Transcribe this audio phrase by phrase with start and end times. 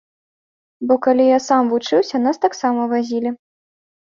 [0.91, 3.29] Бо калі я сам вучыўся, нас таксама вазілі.